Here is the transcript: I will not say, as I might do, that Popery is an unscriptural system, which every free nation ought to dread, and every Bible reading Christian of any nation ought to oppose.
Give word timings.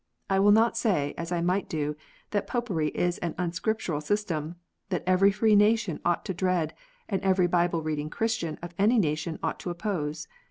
I 0.31 0.39
will 0.39 0.51
not 0.51 0.75
say, 0.75 1.13
as 1.15 1.31
I 1.31 1.41
might 1.41 1.69
do, 1.69 1.95
that 2.31 2.47
Popery 2.47 2.87
is 2.87 3.19
an 3.19 3.35
unscriptural 3.37 4.01
system, 4.01 4.55
which 4.89 5.03
every 5.05 5.31
free 5.31 5.55
nation 5.55 5.99
ought 6.03 6.25
to 6.25 6.33
dread, 6.33 6.73
and 7.07 7.21
every 7.21 7.45
Bible 7.45 7.83
reading 7.83 8.09
Christian 8.09 8.57
of 8.63 8.73
any 8.79 8.97
nation 8.97 9.37
ought 9.43 9.59
to 9.59 9.69
oppose. 9.69 10.27